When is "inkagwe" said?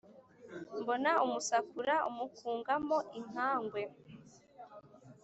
3.19-3.81